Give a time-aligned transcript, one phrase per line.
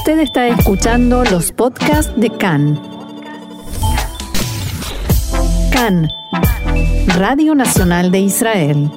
[0.00, 2.80] Usted está escuchando los podcasts de CAN.
[5.70, 6.08] CAN,
[7.18, 8.90] Radio Nacional de Israel.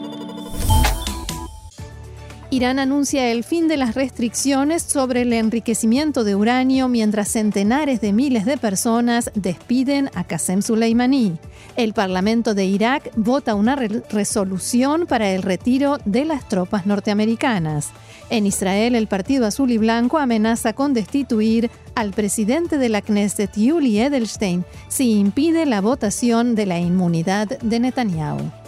[2.51, 8.13] Irán anuncia el fin de las restricciones sobre el enriquecimiento de uranio mientras centenares de
[8.13, 11.33] miles de personas despiden a Qasem Soleimani.
[11.75, 17.89] El Parlamento de Irak vota una resolución para el retiro de las tropas norteamericanas.
[18.33, 23.55] En Israel, el Partido Azul y Blanco amenaza con destituir al presidente de la Knesset,
[23.55, 28.62] Yuli Edelstein, si impide la votación de la inmunidad de Netanyahu.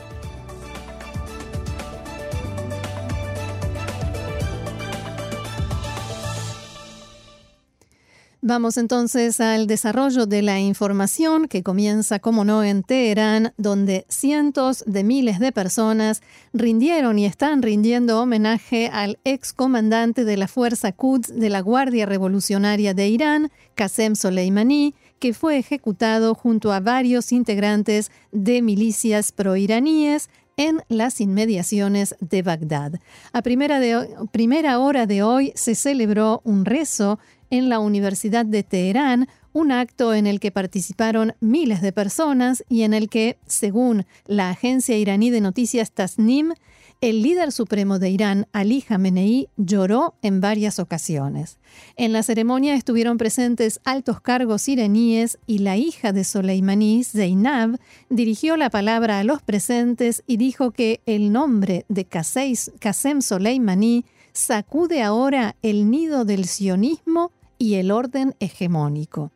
[8.48, 14.84] Vamos entonces al desarrollo de la información que comienza, como no, en Teherán, donde cientos
[14.86, 16.22] de miles de personas
[16.54, 22.06] rindieron y están rindiendo homenaje al ex comandante de la Fuerza Quds de la Guardia
[22.06, 30.30] Revolucionaria de Irán, Qasem Soleimani, que fue ejecutado junto a varios integrantes de milicias proiraníes
[30.58, 32.94] en las inmediaciones de Bagdad.
[33.34, 39.72] A primera, hora de hoy se celebró un rezo en la Universidad de Teherán, un
[39.72, 44.98] acto en el que participaron miles de personas y en el que, según la agencia
[44.98, 46.54] iraní de noticias Tasnim,
[47.02, 51.60] el líder supremo de Irán, Ali Khamenei, lloró en varias ocasiones.
[51.98, 57.78] En la ceremonia estuvieron presentes altos cargos iraníes y la hija de Soleimani, Zainab,
[58.10, 65.02] dirigió la palabra a los presentes y dijo que el nombre de Qasem Soleimani sacude
[65.02, 69.32] ahora el nido del sionismo y el orden hegemónico.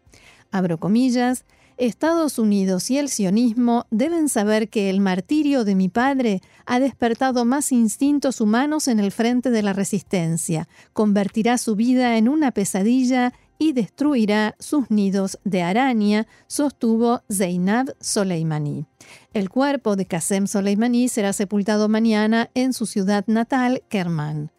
[0.52, 1.46] Abro comillas,
[1.78, 7.46] Estados Unidos y el sionismo deben saber que el martirio de mi padre ha despertado
[7.46, 13.34] más instintos humanos en el frente de la resistencia, convertirá su vida en una pesadilla
[13.58, 18.86] y destruirá sus nidos de araña, sostuvo Zainab Soleimani.
[19.34, 24.52] El cuerpo de Qasem Soleimani será sepultado mañana en su ciudad natal, Kerman.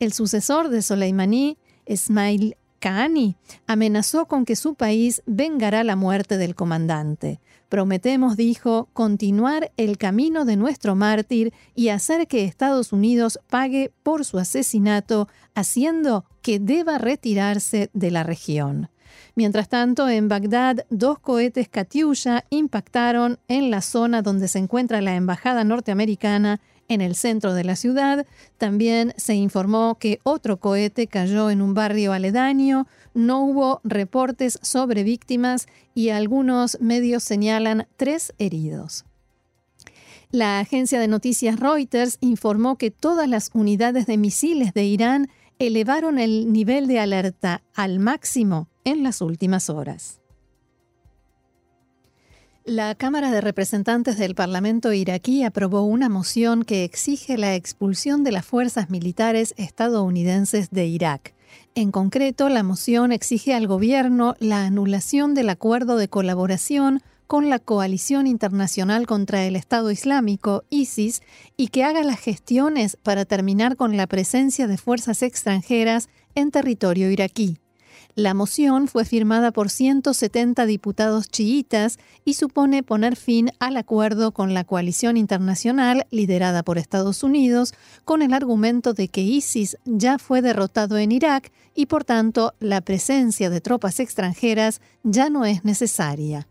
[0.00, 3.34] El sucesor de Soleimani, Ismail Kahani,
[3.66, 7.40] amenazó con que su país vengará la muerte del comandante.
[7.68, 14.24] Prometemos, dijo, continuar el camino de nuestro mártir y hacer que Estados Unidos pague por
[14.24, 15.26] su asesinato,
[15.56, 18.90] haciendo que deba retirarse de la región.
[19.34, 25.16] Mientras tanto, en Bagdad, dos cohetes Katyusha impactaron en la zona donde se encuentra la
[25.16, 28.26] embajada norteamericana en el centro de la ciudad.
[28.56, 32.86] También se informó que otro cohete cayó en un barrio aledaño.
[33.14, 39.04] No hubo reportes sobre víctimas y algunos medios señalan tres heridos.
[40.30, 45.28] La agencia de noticias Reuters informó que todas las unidades de misiles de Irán
[45.58, 50.17] elevaron el nivel de alerta al máximo en las últimas horas.
[52.68, 58.30] La Cámara de Representantes del Parlamento iraquí aprobó una moción que exige la expulsión de
[58.30, 61.34] las fuerzas militares estadounidenses de Irak.
[61.74, 67.58] En concreto, la moción exige al gobierno la anulación del acuerdo de colaboración con la
[67.58, 71.22] Coalición Internacional contra el Estado Islámico, ISIS,
[71.56, 77.10] y que haga las gestiones para terminar con la presencia de fuerzas extranjeras en territorio
[77.10, 77.56] iraquí.
[78.18, 84.54] La moción fue firmada por 170 diputados chiitas y supone poner fin al acuerdo con
[84.54, 87.74] la coalición internacional liderada por Estados Unidos
[88.04, 92.80] con el argumento de que ISIS ya fue derrotado en Irak y por tanto la
[92.80, 96.48] presencia de tropas extranjeras ya no es necesaria.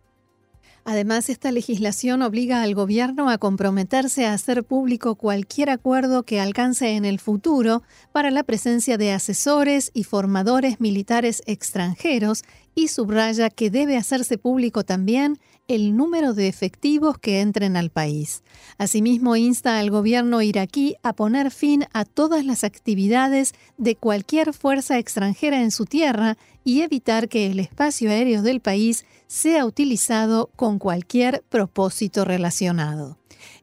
[0.89, 6.91] Además, esta legislación obliga al gobierno a comprometerse a hacer público cualquier acuerdo que alcance
[6.91, 7.83] en el futuro
[8.13, 14.85] para la presencia de asesores y formadores militares extranjeros y subraya que debe hacerse público
[14.85, 18.43] también el número de efectivos que entren al país.
[18.77, 24.97] Asimismo, insta al gobierno iraquí a poner fin a todas las actividades de cualquier fuerza
[24.99, 26.37] extranjera en su tierra
[26.67, 33.17] y evitar que el espacio aéreo del país sea utilizado con cualquier propósito relacionado.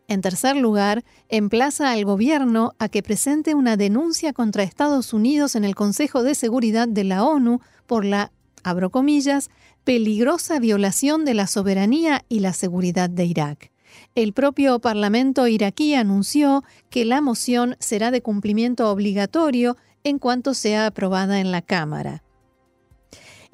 [0.09, 5.65] En tercer lugar, emplaza al gobierno a que presente una denuncia contra Estados Unidos en
[5.65, 9.51] el Consejo de Seguridad de la ONU por la, abro comillas,
[9.85, 13.71] peligrosa violación de la soberanía y la seguridad de Irak.
[14.15, 20.87] El propio Parlamento iraquí anunció que la moción será de cumplimiento obligatorio en cuanto sea
[20.87, 22.24] aprobada en la Cámara.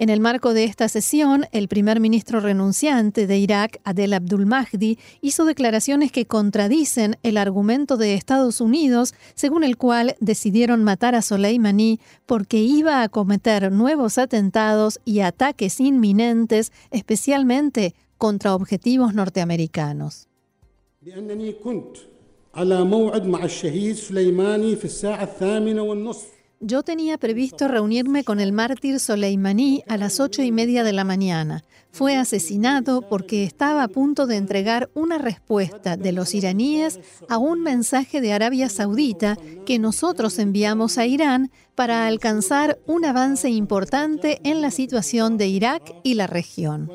[0.00, 4.98] En el marco de esta sesión, el primer ministro renunciante de Irak, Adel Abdul Mahdi,
[5.20, 11.20] hizo declaraciones que contradicen el argumento de Estados Unidos, según el cual decidieron matar a
[11.20, 20.28] Soleimani porque iba a cometer nuevos atentados y ataques inminentes, especialmente contra objetivos norteamericanos.
[26.62, 31.04] Yo tenía previsto reunirme con el mártir Soleimani a las ocho y media de la
[31.04, 31.64] mañana.
[31.90, 37.62] Fue asesinado porque estaba a punto de entregar una respuesta de los iraníes a un
[37.62, 44.60] mensaje de Arabia Saudita que nosotros enviamos a Irán para alcanzar un avance importante en
[44.60, 46.90] la situación de Irak y la región.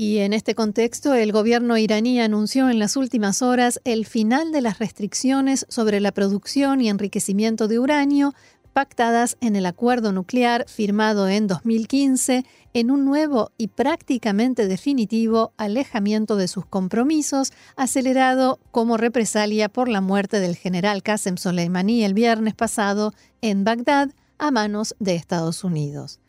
[0.00, 4.60] Y en este contexto, el gobierno iraní anunció en las últimas horas el final de
[4.60, 8.32] las restricciones sobre la producción y enriquecimiento de uranio
[8.72, 16.36] pactadas en el acuerdo nuclear firmado en 2015 en un nuevo y prácticamente definitivo alejamiento
[16.36, 22.54] de sus compromisos, acelerado como represalia por la muerte del general Qasem Soleimani el viernes
[22.54, 26.20] pasado en Bagdad a manos de Estados Unidos.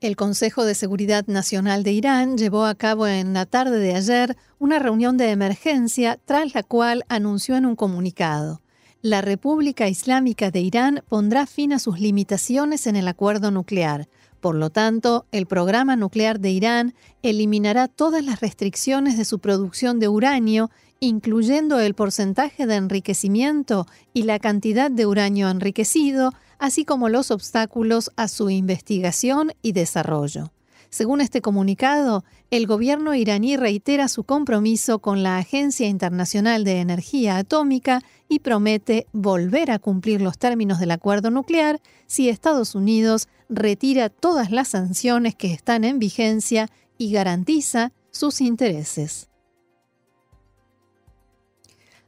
[0.00, 4.34] El Consejo de Seguridad Nacional de Irán llevó a cabo en la tarde de ayer
[4.58, 8.62] una reunión de emergencia tras la cual anunció en un comunicado
[9.02, 14.08] la República Islámica de Irán pondrá fin a sus limitaciones en el acuerdo nuclear.
[14.40, 20.00] Por lo tanto, el programa nuclear de Irán eliminará todas las restricciones de su producción
[20.00, 27.08] de uranio, incluyendo el porcentaje de enriquecimiento y la cantidad de uranio enriquecido, así como
[27.08, 30.52] los obstáculos a su investigación y desarrollo.
[30.90, 37.36] Según este comunicado, el gobierno iraní reitera su compromiso con la Agencia Internacional de Energía
[37.36, 44.08] Atómica y promete volver a cumplir los términos del acuerdo nuclear si Estados Unidos retira
[44.08, 46.68] todas las sanciones que están en vigencia
[46.98, 49.29] y garantiza sus intereses.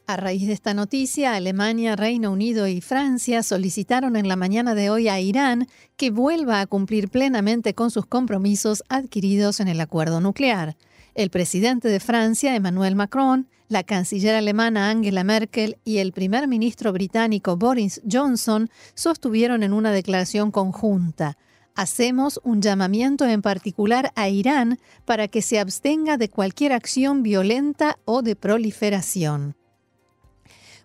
[0.06, 4.90] A raíz de esta noticia, Alemania, Reino Unido y Francia solicitaron en la mañana de
[4.90, 10.20] hoy a Irán que vuelva a cumplir plenamente con sus compromisos adquiridos en el acuerdo
[10.20, 10.76] nuclear.
[11.14, 16.92] El presidente de Francia, Emmanuel Macron, la canciller alemana Angela Merkel y el primer ministro
[16.92, 21.38] británico Boris Johnson sostuvieron en una declaración conjunta.
[21.74, 27.98] Hacemos un llamamiento en particular a Irán para que se abstenga de cualquier acción violenta
[28.04, 29.54] o de proliferación.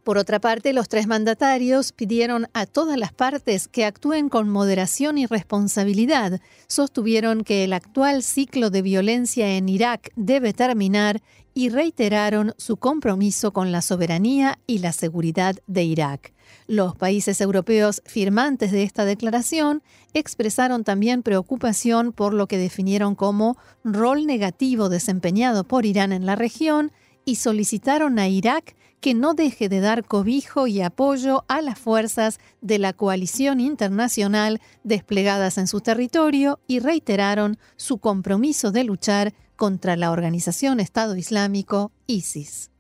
[0.08, 5.18] Por otra parte, los tres mandatarios pidieron a todas las partes que actúen con moderación
[5.18, 11.22] y responsabilidad, sostuvieron que el actual ciclo de violencia en Irak debe terminar
[11.54, 16.34] y reiteraron su compromiso con la soberanía y la seguridad de Irak.
[16.68, 19.84] Los países europeos firmantes de esta declaración
[20.14, 26.38] expresaron también preocupación por lo que definieron como rol negativo desempeñado por Irán en la
[26.38, 26.94] región
[27.26, 32.40] y solicitaron a Irak que no deje de dar cobijo y apoyo a las fuerzas
[32.62, 39.96] de la coalición internacional desplegadas en su territorio y reiteraron su compromiso de luchar contra
[39.96, 42.72] la organización Estado Islámico ISIS.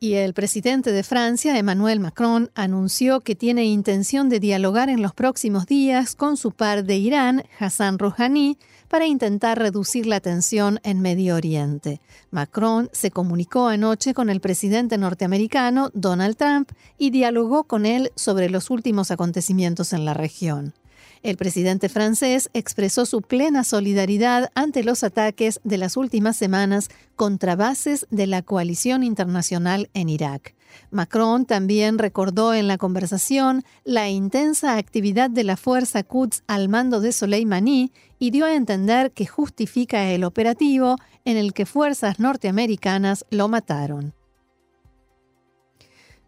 [0.00, 5.12] Y el presidente de Francia, Emmanuel Macron, anunció que tiene intención de dialogar en los
[5.12, 11.00] próximos días con su par de Irán, Hassan Rouhani, para intentar reducir la tensión en
[11.00, 12.00] Medio Oriente.
[12.30, 18.50] Macron se comunicó anoche con el presidente norteamericano, Donald Trump, y dialogó con él sobre
[18.50, 20.74] los últimos acontecimientos en la región.
[21.22, 27.56] El presidente francés expresó su plena solidaridad ante los ataques de las últimas semanas contra
[27.56, 30.54] bases de la coalición internacional en Irak.
[30.90, 37.00] Macron también recordó en la conversación la intensa actividad de la fuerza Quds al mando
[37.00, 43.24] de Soleimani y dio a entender que justifica el operativo en el que fuerzas norteamericanas
[43.30, 44.14] lo mataron.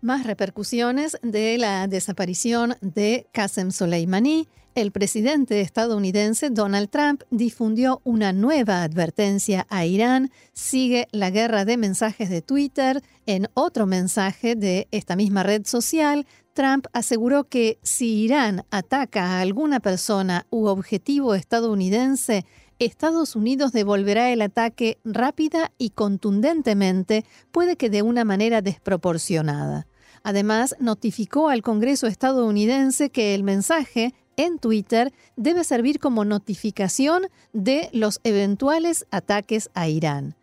[0.02, 8.32] Más repercusiones de la desaparición de Qasem Soleimani el presidente estadounidense Donald Trump difundió una
[8.32, 13.02] nueva advertencia a Irán, sigue la guerra de mensajes de Twitter.
[13.26, 19.40] En otro mensaje de esta misma red social, Trump aseguró que si Irán ataca a
[19.40, 22.46] alguna persona u objetivo estadounidense,
[22.78, 29.88] Estados Unidos devolverá el ataque rápida y contundentemente, puede que de una manera desproporcionada.
[30.22, 37.88] Además, notificó al Congreso estadounidense que el mensaje en Twitter debe servir como notificación de
[37.92, 40.36] los eventuales ataques a Irán.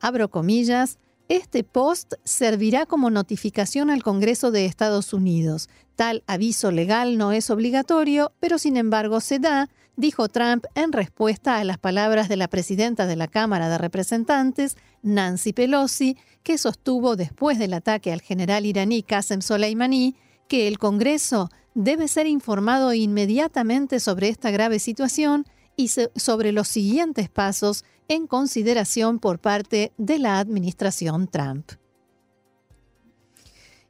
[0.00, 0.98] Abro comillas,
[1.28, 5.68] este post servirá como notificación al Congreso de Estados Unidos.
[5.94, 9.68] Tal aviso legal no es obligatorio, pero sin embargo se da,
[9.98, 14.76] dijo Trump en respuesta a las palabras de la presidenta de la Cámara de Representantes,
[15.02, 20.14] Nancy Pelosi, que sostuvo después del ataque al general iraní Qasem Soleimani
[20.48, 25.44] que el Congreso debe ser informado inmediatamente sobre esta grave situación
[25.76, 31.72] y sobre los siguientes pasos en consideración por parte de la administración Trump.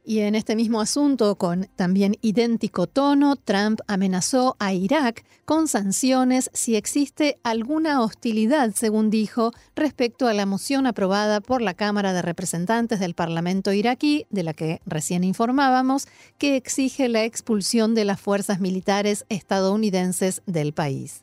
[0.09, 6.49] Y en este mismo asunto, con también idéntico tono, Trump amenazó a Irak con sanciones
[6.51, 12.23] si existe alguna hostilidad, según dijo, respecto a la moción aprobada por la Cámara de
[12.23, 16.07] Representantes del Parlamento iraquí, de la que recién informábamos,
[16.39, 21.21] que exige la expulsión de las fuerzas militares estadounidenses del país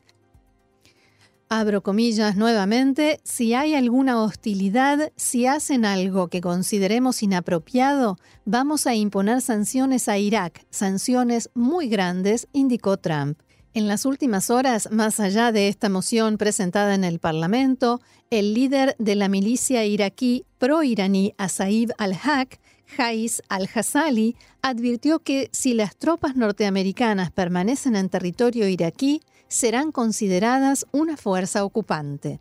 [1.49, 8.95] abro comillas nuevamente, si hay alguna hostilidad, si hacen algo que consideremos inapropiado, vamos a
[8.95, 13.39] imponer sanciones a Irak, sanciones muy grandes, indicó Trump.
[13.73, 18.95] En las últimas horas, más allá de esta moción presentada en el Parlamento, el líder
[18.97, 27.31] de la milicia iraquí pro-iraní Asaib al-Haq, Jais al-Hassali, advirtió que si las tropas norteamericanas
[27.31, 32.39] permanecen en territorio iraquí, serán consideradas una fuerza ocupante.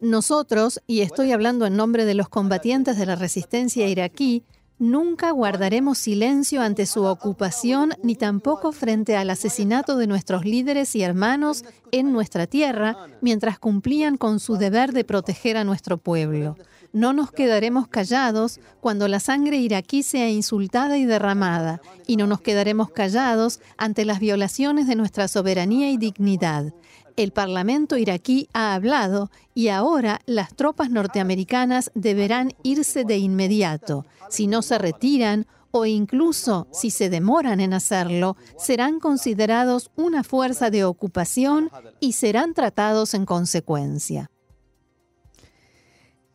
[0.00, 4.44] Nosotros, y estoy hablando en nombre de los combatientes de la resistencia iraquí,
[4.80, 11.02] Nunca guardaremos silencio ante su ocupación ni tampoco frente al asesinato de nuestros líderes y
[11.02, 16.56] hermanos en nuestra tierra mientras cumplían con su deber de proteger a nuestro pueblo.
[16.98, 22.40] No nos quedaremos callados cuando la sangre iraquí sea insultada y derramada, y no nos
[22.40, 26.74] quedaremos callados ante las violaciones de nuestra soberanía y dignidad.
[27.14, 34.04] El Parlamento iraquí ha hablado y ahora las tropas norteamericanas deberán irse de inmediato.
[34.28, 40.68] Si no se retiran o incluso si se demoran en hacerlo, serán considerados una fuerza
[40.70, 44.32] de ocupación y serán tratados en consecuencia.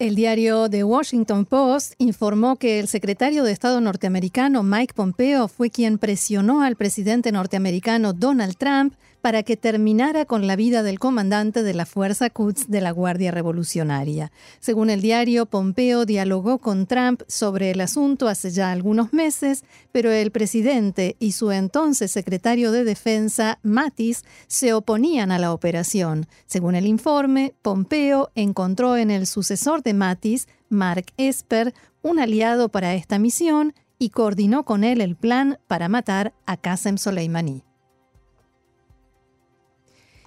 [0.04, 5.70] El diario The Washington Post informó que el secretario de Estado norteamericano Mike Pompeo fue
[5.70, 11.64] quien presionó al presidente norteamericano Donald Trump para que terminara con la vida del comandante
[11.64, 14.34] de la Fuerza Quds de la Guardia Revolucionaria.
[14.60, 19.64] Según el diario, Pompeo dialogó con Trump sobre el asunto hace ya algunos meses,
[19.94, 26.28] pero el presidente y su entonces secretario de Defensa, Mattis, se oponían a la operación.
[26.46, 32.94] Según el informe, Pompeo encontró en el sucesor de Mattis, Mark Esper, un aliado para
[32.94, 37.64] esta misión y coordinó con él el plan para matar a Qasem Soleimani.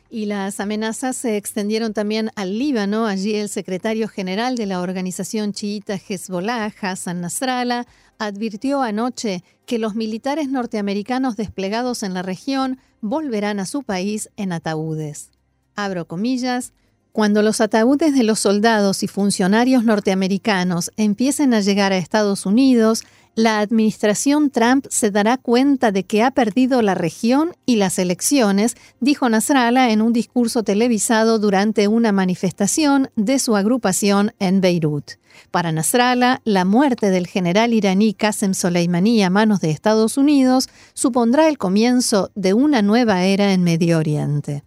[0.08, 3.06] Y las amenazas se extendieron también al Líbano.
[3.06, 7.86] Allí el secretario general de la organización chiita Hezbollah, Hassan Nasrallah,
[8.18, 14.52] advirtió anoche que los militares norteamericanos desplegados en la región volverán a su país en
[14.52, 15.30] ataúdes.
[15.74, 16.72] Abro comillas.
[17.12, 23.04] Cuando los ataúdes de los soldados y funcionarios norteamericanos empiecen a llegar a Estados Unidos,
[23.36, 28.76] la administración Trump se dará cuenta de que ha perdido la región y las elecciones,
[28.98, 35.12] dijo Nasrallah en un discurso televisado durante una manifestación de su agrupación en Beirut.
[35.50, 41.48] Para Nasrallah, la muerte del general iraní Qasem Soleimani a manos de Estados Unidos supondrá
[41.48, 44.64] el comienzo de una nueva era en Medio Oriente.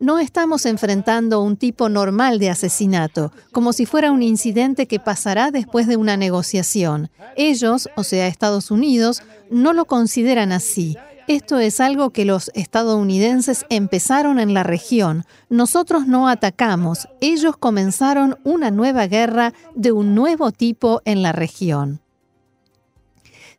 [0.00, 5.50] No estamos enfrentando un tipo normal de asesinato, como si fuera un incidente que pasará
[5.50, 7.10] después de una negociación.
[7.36, 10.96] Ellos, o sea, Estados Unidos, no lo consideran así.
[11.26, 15.24] Esto es algo que los estadounidenses empezaron en la región.
[15.48, 17.08] Nosotros no atacamos.
[17.22, 22.03] Ellos comenzaron una nueva guerra de un nuevo tipo en la región.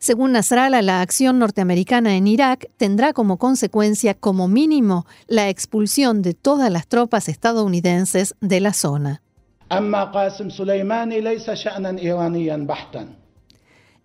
[0.05, 6.35] Según Nasrallah, la acción norteamericana en Irak tendrá como consecuencia, como mínimo, la expulsión de
[6.35, 9.23] todas las tropas estadounidenses de la zona.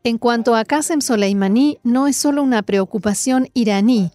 [0.03, 4.11] En cuanto a Qasem Soleimani, no es solo una preocupación iraní.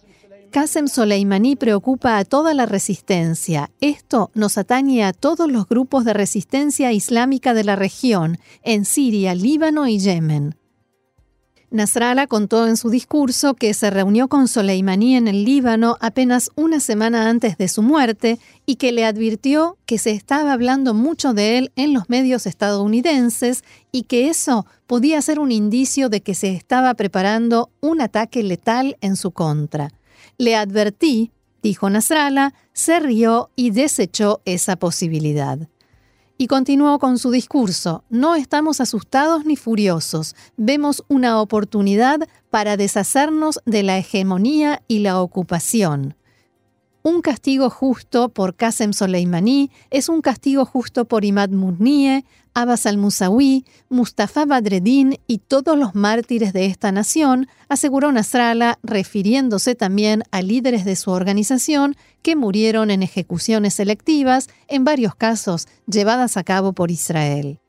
[0.50, 3.70] Qasem Soleimani preocupa a toda la resistencia.
[3.80, 9.36] Esto nos atañe a todos los grupos de resistencia islámica de la región, en Siria,
[9.36, 10.56] Líbano y Yemen.
[11.76, 16.80] Nasrallah contó en su discurso que se reunió con Soleimani en el Líbano apenas una
[16.80, 21.58] semana antes de su muerte y que le advirtió que se estaba hablando mucho de
[21.58, 26.50] él en los medios estadounidenses y que eso podía ser un indicio de que se
[26.50, 29.90] estaba preparando un ataque letal en su contra.
[30.38, 31.30] Le advertí,
[31.62, 35.58] dijo Nasrallah, se rió y desechó esa posibilidad.
[36.38, 43.60] Y continuó con su discurso, no estamos asustados ni furiosos, vemos una oportunidad para deshacernos
[43.64, 46.14] de la hegemonía y la ocupación.
[47.02, 53.66] Un castigo justo por Qasem Soleimani es un castigo justo por Imad Murnie, Abbas al-Musawi,
[53.90, 60.86] Mustafa Badreddin y todos los mártires de esta nación, aseguró Nasrallah, refiriéndose también a líderes
[60.86, 66.90] de su organización que murieron en ejecuciones selectivas, en varios casos llevadas a cabo por
[66.90, 67.60] Israel.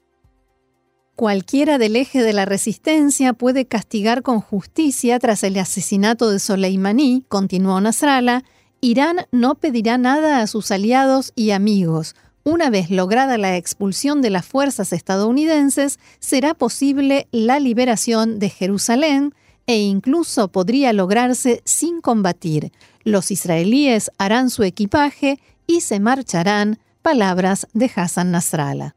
[1.17, 7.25] Cualquiera del eje de la resistencia puede castigar con justicia tras el asesinato de Soleimani,
[7.27, 8.45] continuó Nasrallah,
[8.79, 12.15] Irán no pedirá nada a sus aliados y amigos.
[12.47, 19.33] Una vez lograda la expulsión de las fuerzas estadounidenses, será posible la liberación de Jerusalén
[19.65, 22.71] e incluso podría lograrse sin combatir.
[23.03, 28.96] Los israelíes harán su equipaje y se marcharán, palabras de Hassan Nasrallah.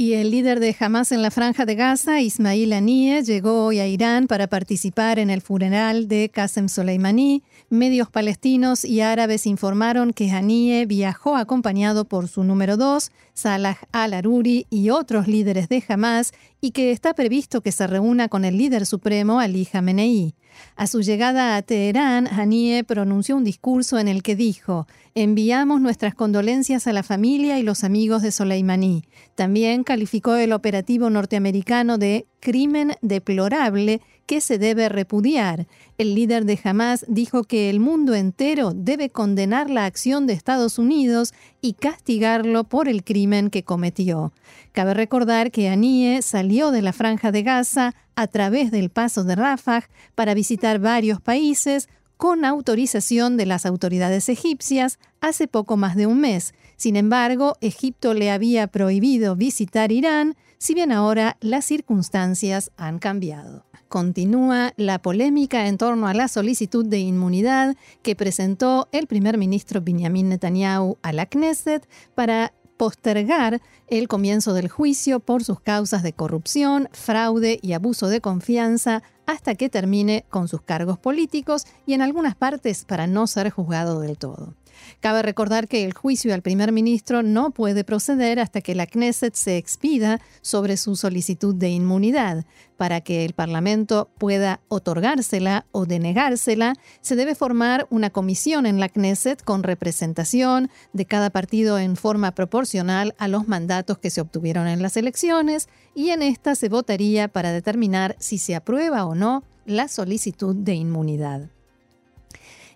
[0.00, 3.88] Y el líder de Hamas en la franja de Gaza, Ismail Haniyeh, llegó hoy a
[3.88, 7.42] Irán para participar en el funeral de Qasem Soleimani.
[7.68, 14.66] Medios palestinos y árabes informaron que Haniyeh viajó acompañado por su número dos, Salah al-Aruri
[14.68, 18.84] y otros líderes de Hamas y que está previsto que se reúna con el líder
[18.84, 20.34] supremo Ali Khamenei.
[20.74, 26.16] A su llegada a Teherán, Haniyeh pronunció un discurso en el que dijo: Enviamos nuestras
[26.16, 29.04] condolencias a la familia y los amigos de Soleimani.
[29.36, 35.66] También calificó el operativo norteamericano de crimen deplorable que se debe repudiar.
[35.96, 40.78] El líder de Hamas dijo que el mundo entero debe condenar la acción de Estados
[40.78, 41.32] Unidos
[41.62, 44.34] y castigarlo por el crimen que cometió.
[44.72, 49.34] Cabe recordar que Anie salió de la franja de Gaza a través del paso de
[49.34, 56.06] Rafah para visitar varios países con autorización de las autoridades egipcias hace poco más de
[56.06, 56.52] un mes.
[56.76, 63.64] Sin embargo, Egipto le había prohibido visitar Irán, si bien ahora las circunstancias han cambiado.
[63.88, 69.80] Continúa la polémica en torno a la solicitud de inmunidad que presentó el primer ministro
[69.80, 76.12] Benjamin Netanyahu a la Knesset para postergar el comienzo del juicio por sus causas de
[76.12, 82.02] corrupción, fraude y abuso de confianza hasta que termine con sus cargos políticos y en
[82.02, 84.54] algunas partes para no ser juzgado del todo.
[85.00, 89.34] Cabe recordar que el juicio al primer ministro no puede proceder hasta que la Knesset
[89.34, 92.44] se expida sobre su solicitud de inmunidad.
[92.76, 98.88] Para que el Parlamento pueda otorgársela o denegársela, se debe formar una comisión en la
[98.88, 104.68] Knesset con representación de cada partido en forma proporcional a los mandatos que se obtuvieron
[104.68, 109.42] en las elecciones y en esta se votaría para determinar si se aprueba o no
[109.66, 111.50] la solicitud de inmunidad.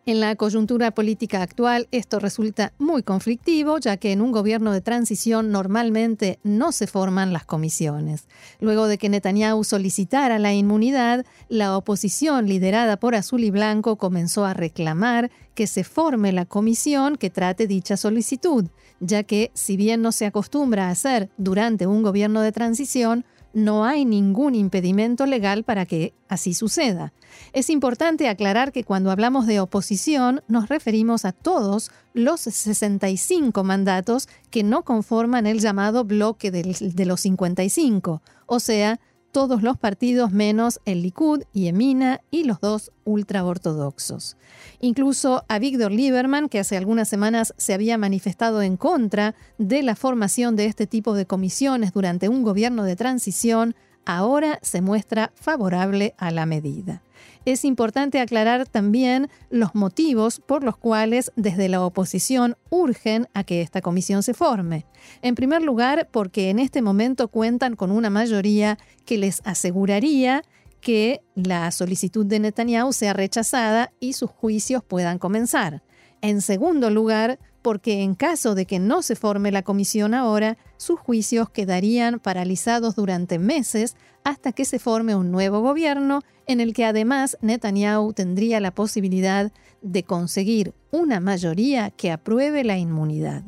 [0.05, 4.81] En la coyuntura política actual esto resulta muy conflictivo, ya que en un gobierno de
[4.81, 8.27] transición normalmente no se forman las comisiones.
[8.59, 14.45] Luego de que Netanyahu solicitara la inmunidad, la oposición liderada por Azul y Blanco comenzó
[14.45, 18.67] a reclamar que se forme la comisión que trate dicha solicitud,
[18.99, 23.85] ya que si bien no se acostumbra a hacer durante un gobierno de transición, no
[23.85, 27.13] hay ningún impedimento legal para que así suceda.
[27.53, 34.29] Es importante aclarar que cuando hablamos de oposición nos referimos a todos los 65 mandatos
[34.51, 39.01] que no conforman el llamado bloque de los 55, o sea,
[39.33, 44.37] todos los partidos menos el Likud y Emina y los dos ultraortodoxos.
[44.81, 49.97] Incluso a Víctor Lieberman, que hace algunas semanas se había manifestado en contra de la
[49.97, 56.15] formación de este tipo de comisiones durante un gobierno de transición, ahora se muestra favorable
[56.19, 57.03] a la medida
[57.45, 63.61] es importante aclarar también los motivos por los cuales desde la oposición urgen a que
[63.61, 64.87] esta comisión se forme.
[65.23, 70.43] En primer lugar, porque en este momento cuentan con una mayoría que les aseguraría
[70.81, 75.83] que la solicitud de Netanyahu sea rechazada y sus juicios puedan comenzar.
[76.21, 80.99] En segundo lugar, porque en caso de que no se forme la comisión ahora, sus
[80.99, 86.85] juicios quedarían paralizados durante meses hasta que se forme un nuevo gobierno en el que
[86.85, 93.45] además Netanyahu tendría la posibilidad de conseguir una mayoría que apruebe la inmunidad.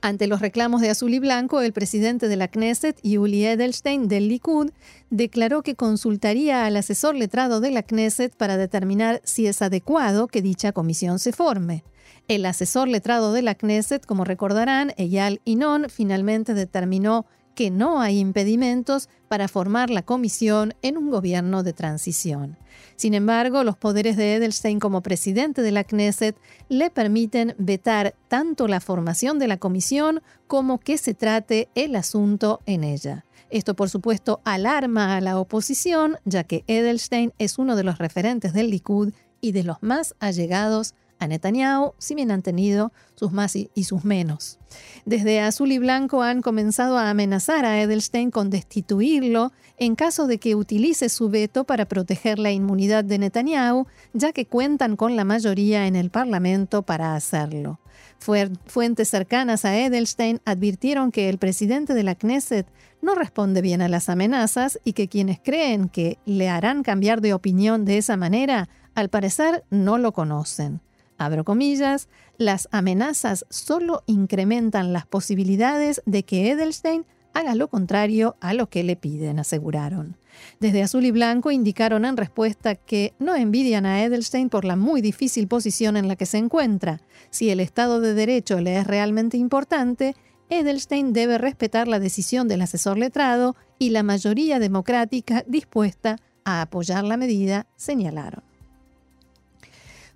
[0.00, 4.28] Ante los reclamos de Azul y Blanco, el presidente de la Knesset, Yuli Edelstein, del
[4.28, 4.72] Likud,
[5.10, 10.42] declaró que consultaría al asesor letrado de la Knesset para determinar si es adecuado que
[10.42, 11.84] dicha comisión se forme.
[12.28, 18.18] El asesor letrado de la Knesset, como recordarán, Eyal Inon, finalmente determinó que no hay
[18.18, 22.56] impedimentos para formar la comisión en un gobierno de transición.
[22.96, 26.36] Sin embargo, los poderes de Edelstein como presidente de la Knesset
[26.68, 32.60] le permiten vetar tanto la formación de la comisión como que se trate el asunto
[32.66, 33.24] en ella.
[33.50, 38.54] Esto, por supuesto, alarma a la oposición, ya que Edelstein es uno de los referentes
[38.54, 43.56] del Likud y de los más allegados a Netanyahu, si bien han tenido sus más
[43.56, 44.58] y, sus menos.
[45.04, 50.38] Desde Azul y Blanco han comenzado a amenazar a Edelstein con destituirlo en caso de
[50.38, 55.24] que utilice su veto para proteger la inmunidad de Netanyahu, ya que cuentan con la
[55.24, 57.78] mayoría en el Parlamento para hacerlo.
[58.18, 62.66] Fuentes cercanas a Edelstein advirtieron que el presidente de la Knesset
[63.00, 67.34] no responde bien a las amenazas y que quienes creen que le harán cambiar de
[67.34, 70.80] opinión de esa manera, al parecer no lo conocen
[71.24, 72.08] abro comillas,
[72.38, 77.04] las amenazas solo incrementan las posibilidades de que Edelstein
[77.34, 80.16] haga lo contrario a lo que le piden, aseguraron.
[80.60, 85.00] Desde Azul y Blanco indicaron en respuesta que no envidian a Edelstein por la muy
[85.00, 87.00] difícil posición en la que se encuentra.
[87.30, 90.14] Si el Estado de Derecho le es realmente importante,
[90.48, 97.04] Edelstein debe respetar la decisión del asesor letrado y la mayoría democrática dispuesta a apoyar
[97.04, 98.51] la medida, señalaron.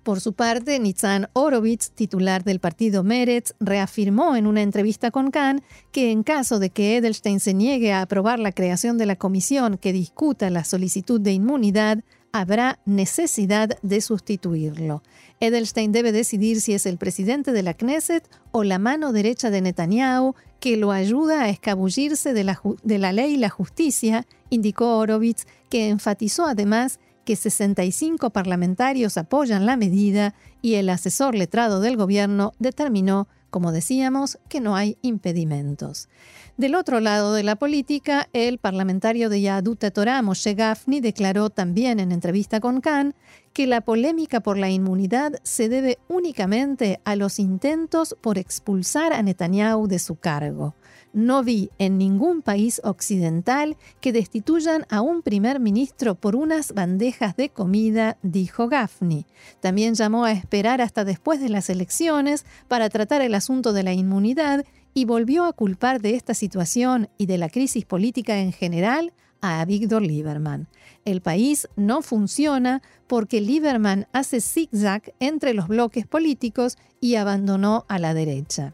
[0.07, 5.61] Por su parte, Nitzan Orovitz, titular del partido Meretz, reafirmó en una entrevista con Khan
[5.91, 9.77] que en caso de que Edelstein se niegue a aprobar la creación de la comisión
[9.77, 15.03] que discuta la solicitud de inmunidad, habrá necesidad de sustituirlo.
[15.41, 19.59] Edelstein debe decidir si es el presidente de la Knesset o la mano derecha de
[19.59, 24.99] Netanyahu que lo ayuda a escabullirse de la, de la ley y la justicia, indicó
[24.99, 31.97] Orovitz, que enfatizó además que 65 parlamentarios apoyan la medida y el asesor letrado del
[31.97, 36.07] gobierno determinó, como decíamos, que no hay impedimentos.
[36.55, 41.99] Del otro lado de la política, el parlamentario de Yadut Torah, Moshe Gafni, declaró también
[41.99, 43.13] en entrevista con Khan
[43.51, 49.21] que la polémica por la inmunidad se debe únicamente a los intentos por expulsar a
[49.21, 50.75] Netanyahu de su cargo.
[51.13, 57.35] No vi en ningún país occidental que destituyan a un primer ministro por unas bandejas
[57.35, 59.25] de comida, dijo Gaffney.
[59.59, 63.93] También llamó a esperar hasta después de las elecciones para tratar el asunto de la
[63.93, 69.13] inmunidad y volvió a culpar de esta situación y de la crisis política en general
[69.41, 70.67] a Víctor Lieberman.
[71.05, 77.99] El país no funciona porque Lieberman hace zigzag entre los bloques políticos y abandonó a
[77.99, 78.73] la derecha.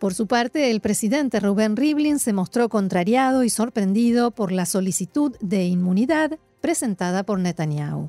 [0.00, 5.36] Por su parte, el presidente Rubén Rivlin se mostró contrariado y sorprendido por la solicitud
[5.40, 8.08] de inmunidad presentada por Netanyahu.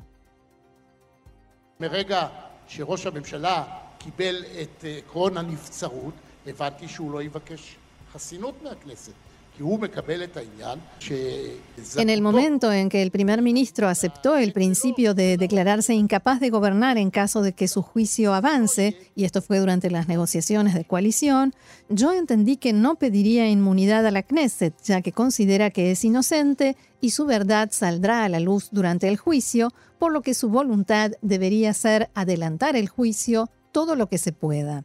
[11.96, 16.50] En el momento en que el primer ministro aceptó el principio de declararse incapaz de
[16.50, 20.84] gobernar en caso de que su juicio avance, y esto fue durante las negociaciones de
[20.84, 21.54] coalición,
[21.88, 26.76] yo entendí que no pediría inmunidad a la Knesset, ya que considera que es inocente
[27.00, 31.12] y su verdad saldrá a la luz durante el juicio, por lo que su voluntad
[31.20, 34.84] debería ser adelantar el juicio todo lo que se pueda.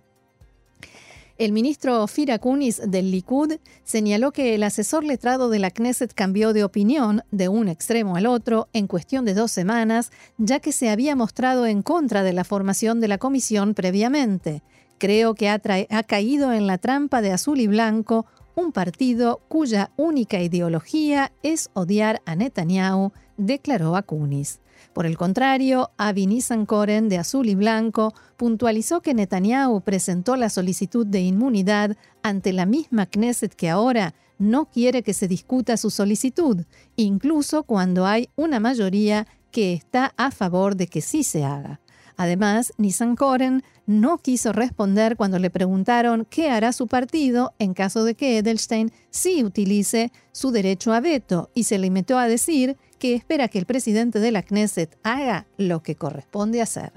[1.37, 6.51] El ministro Ofir Akunis del Likud señaló que el asesor letrado de la Knesset cambió
[6.51, 10.89] de opinión de un extremo al otro en cuestión de dos semanas, ya que se
[10.89, 14.63] había mostrado en contra de la formación de la comisión previamente.
[14.97, 15.59] Creo que ha,
[16.07, 22.19] caído en la trampa de azul y blanco un partido cuya única ideología es odiar
[22.25, 24.59] a Netanyahu, declaró Akunis.
[24.97, 31.05] Por el contrario, Avi Nissankoren, de Azul y Blanco, puntualizó que Netanyahu presentó la solicitud
[31.05, 36.65] de inmunidad ante la misma Knesset que ahora no quiere que se discuta su solicitud,
[36.95, 41.79] incluso cuando hay una mayoría que está a favor de que sí se haga.
[42.17, 48.03] Además, Nissan Koren no quiso responder cuando le preguntaron qué hará su partido en caso
[48.03, 53.13] de que Edelstein sí utilice su derecho a veto y se limitó a decir que
[53.13, 56.91] espera que el presidente de la Knesset haga lo que corresponde hacer.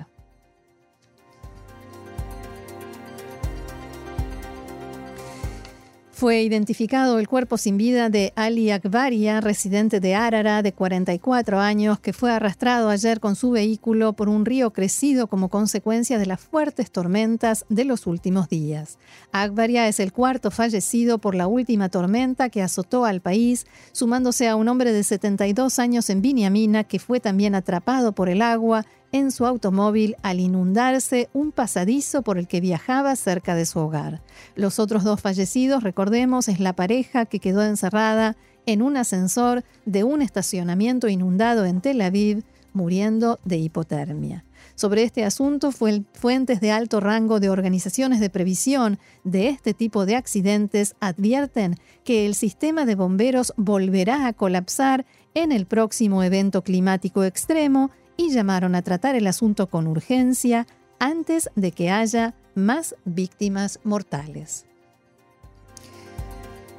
[6.21, 11.99] Fue identificado el cuerpo sin vida de Ali Akbaria, residente de Arara, de 44 años,
[11.99, 16.39] que fue arrastrado ayer con su vehículo por un río crecido como consecuencia de las
[16.39, 18.99] fuertes tormentas de los últimos días.
[19.33, 24.57] Akbaria es el cuarto fallecido por la última tormenta que azotó al país, sumándose a
[24.57, 29.31] un hombre de 72 años en Biniamina que fue también atrapado por el agua en
[29.31, 34.23] su automóvil al inundarse un pasadizo por el que viajaba cerca de su hogar.
[34.55, 40.05] Los otros dos fallecidos, recordemos, es la pareja que quedó encerrada en un ascensor de
[40.05, 44.45] un estacionamiento inundado en Tel Aviv, muriendo de hipotermia.
[44.75, 50.17] Sobre este asunto, fuentes de alto rango de organizaciones de previsión de este tipo de
[50.17, 57.25] accidentes advierten que el sistema de bomberos volverá a colapsar en el próximo evento climático
[57.25, 57.91] extremo
[58.21, 60.67] y llamaron a tratar el asunto con urgencia
[60.99, 64.67] antes de que haya más víctimas mortales.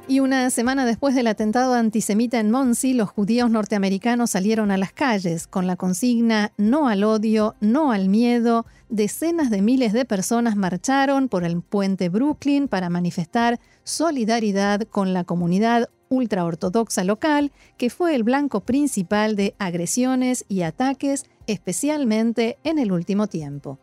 [0.06, 4.92] Y una semana después del atentado antisemita en Monsi, los judíos norteamericanos salieron a las
[4.92, 8.64] calles con la consigna No al odio, no al miedo.
[8.88, 15.24] Decenas de miles de personas marcharon por el puente Brooklyn para manifestar solidaridad con la
[15.24, 22.92] comunidad ultraortodoxa local, que fue el blanco principal de agresiones y ataques especialmente en el
[22.92, 23.78] último tiempo.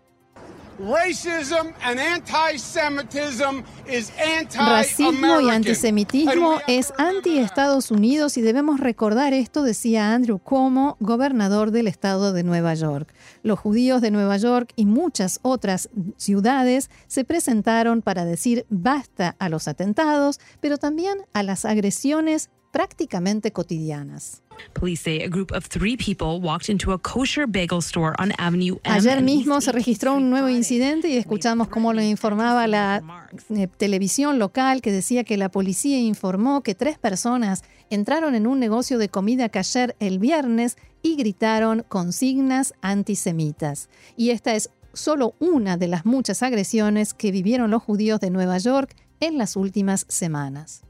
[4.55, 11.87] Racismo y antisemitismo es anti-Estados Unidos y debemos recordar esto, decía Andrew Cuomo, gobernador del
[11.87, 13.13] estado de Nueva York.
[13.43, 19.49] Los judíos de Nueva York y muchas otras ciudades se presentaron para decir basta a
[19.49, 24.43] los atentados, pero también a las agresiones prácticamente cotidianas.
[28.83, 34.39] Ayer mismo se registró un nuevo incidente y escuchamos cómo lo informaba la eh, televisión
[34.39, 39.09] local que decía que la policía informó que tres personas entraron en un negocio de
[39.09, 43.89] comida kasher el viernes y gritaron consignas antisemitas.
[44.17, 48.57] Y esta es solo una de las muchas agresiones que vivieron los judíos de Nueva
[48.57, 50.83] York en las últimas semanas.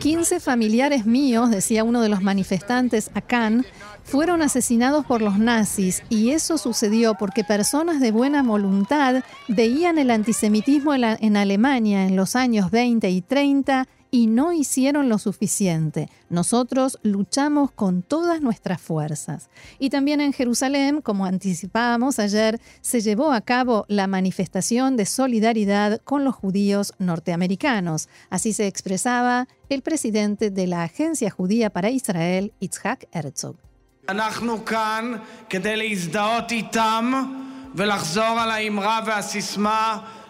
[0.00, 3.66] 15 familiares míos, decía uno de los manifestantes a Cannes,
[4.04, 10.10] fueron asesinados por los nazis y eso sucedió porque personas de buena voluntad veían el
[10.10, 16.08] antisemitismo en Alemania en los años 20 y 30 y no hicieron lo suficiente.
[16.28, 19.48] Nosotros luchamos con todas nuestras fuerzas.
[19.78, 26.00] Y también en Jerusalén, como anticipábamos ayer, se llevó a cabo la manifestación de solidaridad
[26.02, 28.08] con los judíos norteamericanos.
[28.30, 33.56] Así se expresaba el presidente de la Agencia Judía para Israel, Itzhak Herzog.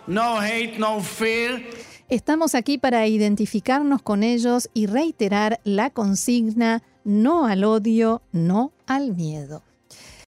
[0.07, 1.63] No hate, no fear.
[2.11, 9.15] Estamos aquí para identificarnos con ellos y reiterar la consigna no al odio, no al
[9.15, 9.63] miedo.